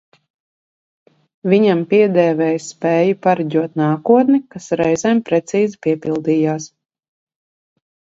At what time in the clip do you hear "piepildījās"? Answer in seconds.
5.89-6.67